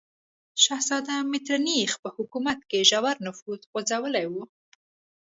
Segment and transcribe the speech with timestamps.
[0.63, 4.35] شهزاده میترنیخ په حکومت کې ژور نفوذ غځولی و.